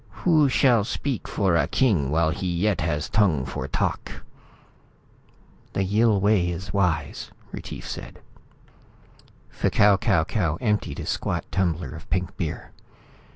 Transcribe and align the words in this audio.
Who 0.25 0.49
shall 0.49 0.83
speak 0.83 1.27
for 1.27 1.55
a 1.55 1.67
king 1.67 2.09
while 2.09 2.31
he 2.31 2.47
yet 2.51 2.81
has 2.81 3.07
tongue 3.07 3.45
for 3.45 3.67
talk?" 3.67 4.23
"The 5.73 5.83
Yill 5.83 6.19
way 6.19 6.49
is 6.49 6.73
wise," 6.73 7.29
Retief 7.51 7.87
said. 7.87 8.19
F'Kau 9.53 9.97
Kau 10.01 10.23
Kau 10.23 10.55
emptied 10.59 11.01
a 11.01 11.05
squat 11.05 11.45
tumbler 11.51 11.91
of 11.91 12.09
pink 12.09 12.35
beer. 12.35 12.71